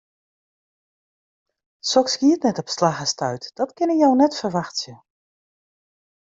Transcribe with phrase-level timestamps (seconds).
[1.89, 4.95] Soks giet net op slach en stuit, dat kinne jo net ferwachtsje.